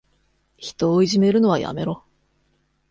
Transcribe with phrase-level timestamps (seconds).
[0.57, 2.03] 人をいじめるのはやめろ。